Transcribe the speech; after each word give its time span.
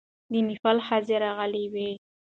د 0.31 0.33
نېپال 0.47 0.77
ښځې 0.87 1.15
راغلې 1.25 1.65
وې. 1.73 1.89